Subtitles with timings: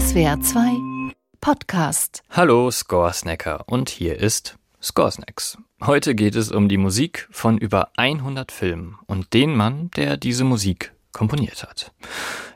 [0.00, 2.22] SWR 2 Podcast.
[2.30, 5.58] Hallo Scoresnacker und hier ist Scoresnacks.
[5.84, 10.44] Heute geht es um die Musik von über 100 Filmen und den Mann, der diese
[10.44, 11.92] Musik komponiert hat.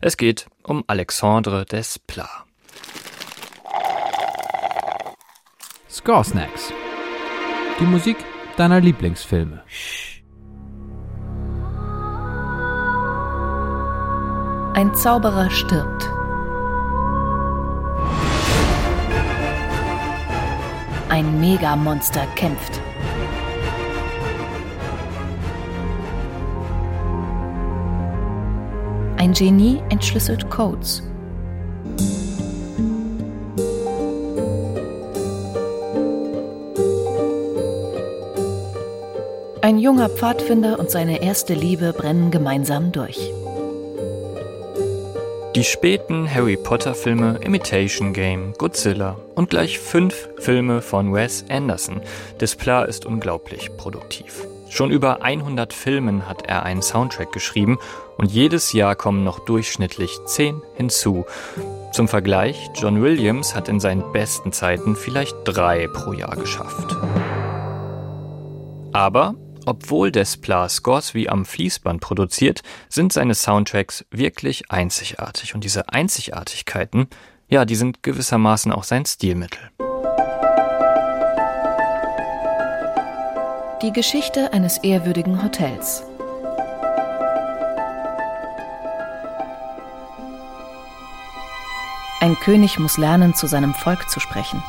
[0.01, 2.31] Es geht um Alexandre Desplat.
[5.91, 6.73] Scoresnacks.
[7.79, 8.17] Die Musik
[8.57, 9.63] deiner Lieblingsfilme.
[14.73, 16.14] Ein Zauberer stirbt.
[21.17, 22.81] Ein Megamonster kämpft.
[29.17, 31.05] Ein Genie entschlüsselt Codes.
[39.63, 43.33] Ein junger Pfadfinder und seine erste Liebe brennen gemeinsam durch.
[45.55, 52.01] Die späten Harry Potter-Filme Imitation Game, Godzilla und gleich fünf Filme von Wes Anderson.
[52.41, 54.49] Desplat ist unglaublich produktiv.
[54.69, 57.79] Schon über 100 Filmen hat er einen Soundtrack geschrieben
[58.17, 61.25] und jedes Jahr kommen noch durchschnittlich 10 hinzu.
[61.93, 66.97] Zum Vergleich, John Williams hat in seinen besten Zeiten vielleicht drei pro Jahr geschafft.
[68.93, 69.37] Aber
[69.67, 75.55] obwohl Desplat Scores wie am Fließband produziert, sind seine Soundtracks wirklich einzigartig.
[75.55, 77.09] Und diese Einzigartigkeiten,
[77.49, 79.71] ja, die sind gewissermaßen auch sein Stilmittel.
[83.83, 86.05] Die Geschichte eines ehrwürdigen Hotels.
[92.21, 94.63] Ein König muss lernen, zu seinem Volk zu sprechen.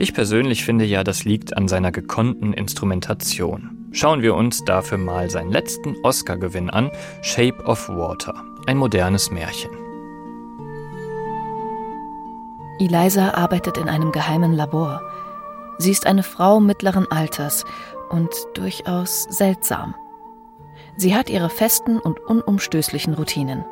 [0.00, 3.88] Ich persönlich finde ja, das liegt an seiner gekonnten Instrumentation.
[3.90, 9.72] Schauen wir uns dafür mal seinen letzten Oscar-Gewinn an, Shape of Water, ein modernes Märchen.
[12.78, 15.02] Eliza arbeitet in einem geheimen Labor.
[15.78, 17.64] Sie ist eine Frau mittleren Alters
[18.08, 19.96] und durchaus seltsam.
[20.96, 23.64] Sie hat ihre festen und unumstößlichen Routinen.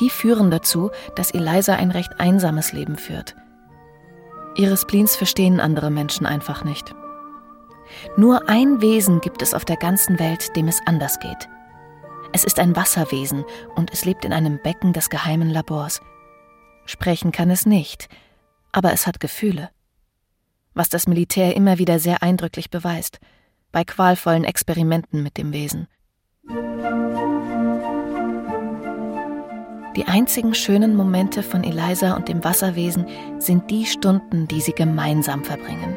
[0.00, 3.36] Die führen dazu, dass Eliza ein recht einsames Leben führt.
[4.58, 6.92] Ihre Spleens verstehen andere Menschen einfach nicht.
[8.16, 11.48] Nur ein Wesen gibt es auf der ganzen Welt, dem es anders geht.
[12.32, 13.44] Es ist ein Wasserwesen
[13.76, 16.00] und es lebt in einem Becken des geheimen Labors.
[16.86, 18.08] Sprechen kann es nicht,
[18.72, 19.70] aber es hat Gefühle.
[20.74, 23.20] Was das Militär immer wieder sehr eindrücklich beweist,
[23.70, 25.86] bei qualvollen Experimenten mit dem Wesen.
[29.96, 33.06] Die einzigen schönen Momente von Eliza und dem Wasserwesen
[33.38, 35.96] sind die Stunden, die sie gemeinsam verbringen.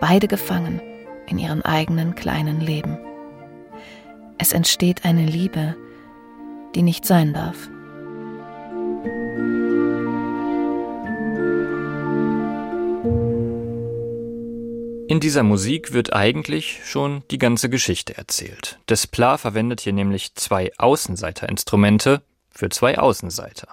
[0.00, 0.80] Beide gefangen
[1.26, 2.98] in ihrem eigenen kleinen Leben.
[4.38, 5.76] Es entsteht eine Liebe,
[6.74, 7.68] die nicht sein darf.
[15.08, 18.78] In dieser Musik wird eigentlich schon die ganze Geschichte erzählt.
[18.88, 23.68] Desplat verwendet hier nämlich zwei Außenseiterinstrumente für zwei Außenseiter.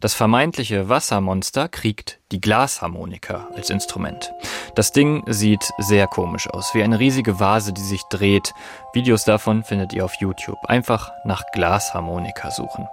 [0.00, 4.32] Das vermeintliche Wassermonster kriegt die Glasharmonika als Instrument.
[4.74, 8.54] Das Ding sieht sehr komisch aus, wie eine riesige Vase, die sich dreht.
[8.92, 10.58] Videos davon findet ihr auf YouTube.
[10.66, 12.86] Einfach nach Glasharmonika suchen.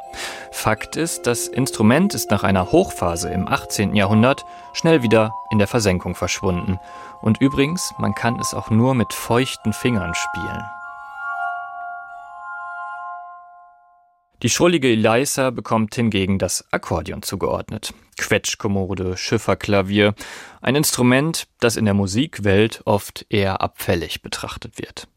[0.52, 3.96] Fakt ist, das Instrument ist nach einer Hochphase im 18.
[3.96, 6.80] Jahrhundert schnell wieder in der Versenkung verschwunden.
[7.22, 10.64] Und übrigens, man kann es auch nur mit feuchten Fingern spielen.
[14.42, 17.94] Die schrullige Eliza bekommt hingegen das Akkordeon zugeordnet.
[18.18, 20.14] Quetschkommode, Schifferklavier,
[20.62, 25.08] ein Instrument, das in der Musikwelt oft eher abfällig betrachtet wird.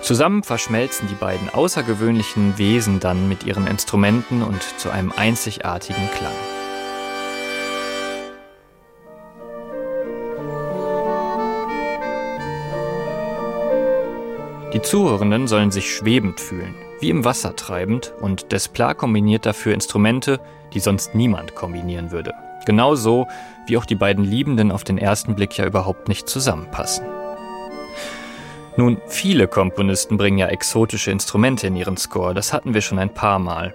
[0.00, 6.61] Zusammen verschmelzen die beiden außergewöhnlichen Wesen dann mit ihren Instrumenten und zu einem einzigartigen Klang.
[14.72, 20.40] Die Zuhörenden sollen sich schwebend fühlen, wie im Wasser treibend, und Desplat kombiniert dafür Instrumente,
[20.72, 22.32] die sonst niemand kombinieren würde.
[22.64, 23.26] Genauso
[23.66, 27.04] wie auch die beiden Liebenden auf den ersten Blick ja überhaupt nicht zusammenpassen.
[28.78, 33.12] Nun, viele Komponisten bringen ja exotische Instrumente in ihren Score, das hatten wir schon ein
[33.12, 33.74] paar Mal.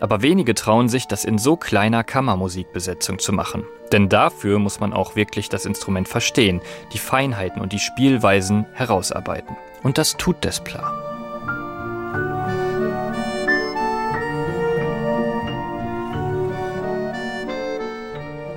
[0.00, 3.64] Aber wenige trauen sich, das in so kleiner Kammermusikbesetzung zu machen.
[3.92, 6.60] Denn dafür muss man auch wirklich das Instrument verstehen,
[6.92, 9.56] die Feinheiten und die Spielweisen herausarbeiten.
[9.82, 11.07] Und das tut Desplat.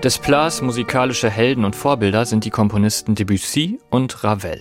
[0.03, 4.59] Desplats musikalische Helden und Vorbilder sind die Komponisten Debussy und Ravel,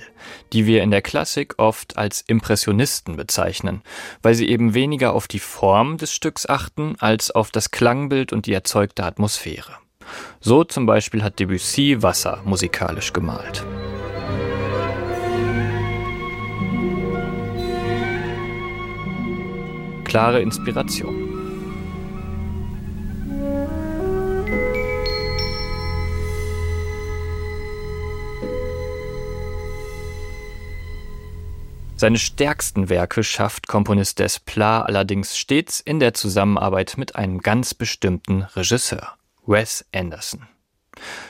[0.53, 3.81] die wir in der Klassik oft als Impressionisten bezeichnen,
[4.21, 8.45] weil sie eben weniger auf die Form des Stücks achten als auf das Klangbild und
[8.45, 9.79] die erzeugte Atmosphäre.
[10.41, 13.65] So zum Beispiel hat Debussy Wasser musikalisch gemalt.
[20.05, 21.30] Klare Inspiration.
[32.01, 38.41] Seine stärksten Werke schafft Komponist Desplat allerdings stets in der Zusammenarbeit mit einem ganz bestimmten
[38.41, 40.49] Regisseur, Wes Anderson.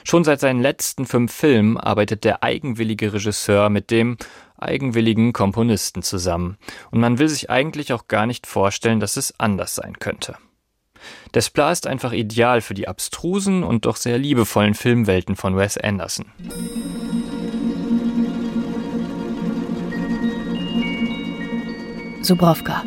[0.04, 4.16] Schon seit seinen letzten fünf Filmen arbeitet der eigenwillige Regisseur mit dem
[4.58, 6.56] eigenwilligen Komponisten zusammen,
[6.92, 10.36] und man will sich eigentlich auch gar nicht vorstellen, dass es anders sein könnte.
[11.34, 16.26] Desplat ist einfach ideal für die abstrusen und doch sehr liebevollen Filmwelten von Wes Anderson.
[22.22, 22.84] Subrovka,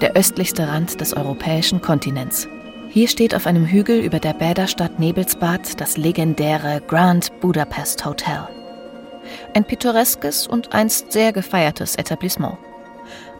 [0.00, 2.48] der östlichste Rand des europäischen Kontinents.
[2.88, 8.48] Hier steht auf einem Hügel über der Bäderstadt Nebelsbad das legendäre Grand Budapest Hotel.
[9.52, 12.56] Ein pittoreskes und einst sehr gefeiertes Etablissement.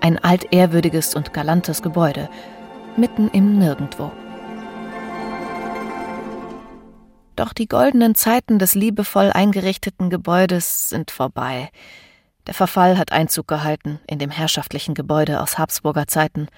[0.02, 2.28] Ein altehrwürdiges und galantes Gebäude,
[2.98, 4.12] mitten im Nirgendwo.
[7.36, 11.70] Doch die goldenen Zeiten des liebevoll eingerichteten Gebäudes sind vorbei.
[12.46, 16.48] Der Verfall hat Einzug gehalten in dem herrschaftlichen Gebäude aus Habsburger Zeiten.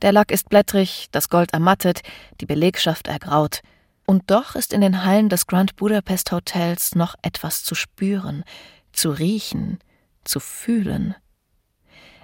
[0.00, 2.02] Der Lack ist blättrig, das Gold ermattet,
[2.40, 3.60] die Belegschaft ergraut.
[4.06, 8.44] Und doch ist in den Hallen des Grand Budapest Hotels noch etwas zu spüren,
[8.92, 9.78] zu riechen,
[10.24, 11.14] zu fühlen.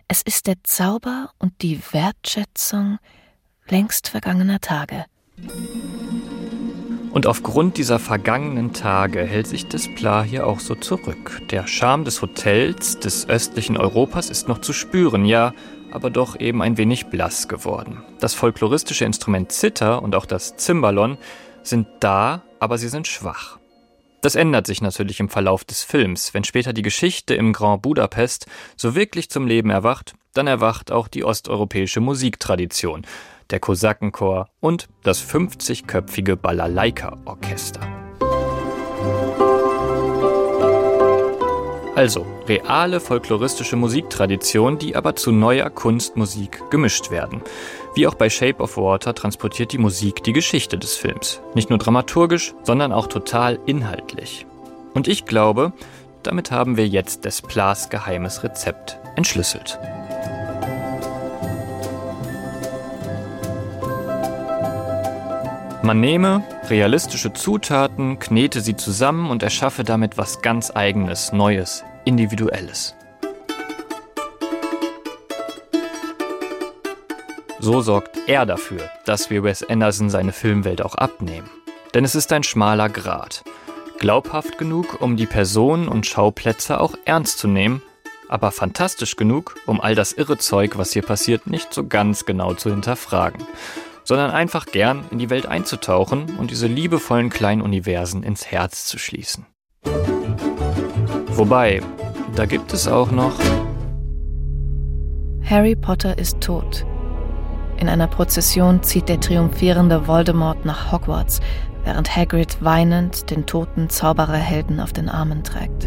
[0.08, 2.98] Es ist der Zauber und die Wertschätzung
[3.68, 5.04] längst vergangener Tage.
[7.18, 11.42] Und aufgrund dieser vergangenen Tage hält sich Desplat hier auch so zurück.
[11.50, 15.52] Der Charme des Hotels des östlichen Europas ist noch zu spüren, ja,
[15.90, 18.04] aber doch eben ein wenig blass geworden.
[18.20, 21.18] Das folkloristische Instrument Zither und auch das Zimbalon
[21.64, 23.58] sind da, aber sie sind schwach.
[24.20, 26.34] Das ändert sich natürlich im Verlauf des Films.
[26.34, 31.08] Wenn später die Geschichte im Grand Budapest so wirklich zum Leben erwacht, dann erwacht auch
[31.08, 33.04] die osteuropäische Musiktradition
[33.50, 37.80] der Kosakenchor und das 50-köpfige Balalaika-Orchester.
[41.98, 47.42] Also reale folkloristische Musiktradition, die aber zu neuer Kunstmusik gemischt werden.
[47.96, 51.40] Wie auch bei Shape of Water transportiert die Musik die Geschichte des Films.
[51.54, 54.46] Nicht nur dramaturgisch, sondern auch total inhaltlich.
[54.94, 55.72] Und ich glaube,
[56.22, 59.80] damit haben wir jetzt Desplats geheimes Rezept entschlüsselt.
[65.80, 72.96] Man nehme realistische Zutaten, knete sie zusammen und erschaffe damit was ganz eigenes, Neues, Individuelles.
[77.60, 81.48] So sorgt er dafür, dass wir Wes Anderson seine Filmwelt auch abnehmen.
[81.94, 83.44] Denn es ist ein schmaler Grat.
[84.00, 87.82] Glaubhaft genug, um die Personen und Schauplätze auch ernst zu nehmen,
[88.28, 92.54] aber fantastisch genug, um all das irre Zeug, was hier passiert, nicht so ganz genau
[92.54, 93.46] zu hinterfragen
[94.08, 98.98] sondern einfach gern in die Welt einzutauchen und diese liebevollen kleinen Universen ins Herz zu
[98.98, 99.44] schließen.
[101.26, 101.82] Wobei,
[102.34, 103.38] da gibt es auch noch.
[105.44, 106.86] Harry Potter ist tot.
[107.76, 111.40] In einer Prozession zieht der triumphierende Voldemort nach Hogwarts,
[111.84, 115.86] während Hagrid weinend den toten Zaubererhelden auf den Armen trägt.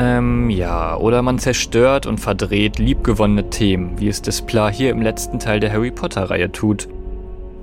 [0.00, 5.40] Ähm, ja, oder man zerstört und verdreht liebgewonnene Themen, wie es Desplat hier im letzten
[5.40, 6.88] Teil der Harry Potter-Reihe tut.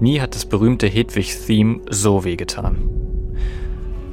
[0.01, 2.89] Nie hat das berühmte Hedwig-Theme so wehgetan.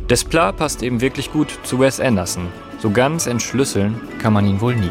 [0.09, 2.47] Desplat passt eben wirklich gut zu Wes Anderson.
[2.79, 4.91] So ganz entschlüsseln kann man ihn wohl nie.